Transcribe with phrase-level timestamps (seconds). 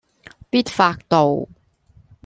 [0.49, 1.47] 必發道